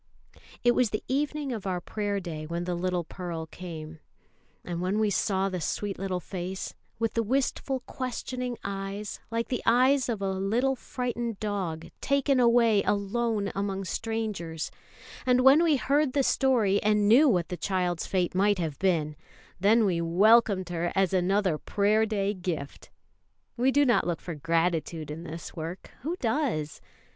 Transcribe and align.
It 0.63 0.71
was 0.73 0.89
the 0.89 1.03
evening 1.07 1.51
of 1.51 1.67
our 1.67 1.79
Prayer 1.79 2.19
day 2.19 2.47
when 2.47 2.63
the 2.63 2.73
little 2.73 3.03
Pearl 3.03 3.45
came; 3.45 3.99
and 4.65 4.81
when 4.81 4.97
we 4.97 5.11
saw 5.11 5.47
the 5.47 5.61
sweet 5.61 5.99
little 5.99 6.19
face, 6.19 6.73
with 6.97 7.13
the 7.13 7.21
wistful, 7.21 7.81
questioning 7.81 8.57
eyes 8.63 9.19
like 9.29 9.49
the 9.49 9.61
eyes 9.63 10.09
of 10.09 10.19
a 10.19 10.31
little 10.31 10.75
frightened 10.75 11.39
dog 11.39 11.89
taken 12.01 12.39
away 12.39 12.81
alone 12.81 13.51
among 13.53 13.85
strangers, 13.85 14.71
and 15.23 15.41
when 15.41 15.63
we 15.63 15.75
heard 15.75 16.13
the 16.13 16.23
story, 16.23 16.81
and 16.81 17.07
knew 17.07 17.29
what 17.29 17.49
the 17.49 17.55
child's 17.55 18.07
fate 18.07 18.33
might 18.33 18.57
have 18.57 18.79
been, 18.79 19.15
then 19.59 19.85
we 19.85 20.01
welcomed 20.01 20.69
her 20.69 20.91
as 20.95 21.13
another 21.13 21.59
Prayer 21.59 22.07
day 22.07 22.33
gift. 22.33 22.89
We 23.55 23.69
do 23.71 23.85
not 23.85 24.07
look 24.07 24.19
for 24.19 24.33
gratitude 24.33 25.11
in 25.11 25.25
this 25.25 25.55
work; 25.55 25.91
who 26.01 26.15
does? 26.15 26.81